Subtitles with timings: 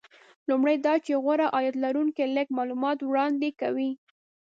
[0.49, 3.91] لومړی دا چې غوره عاید لرونکي لږ معلومات وړاندې کوي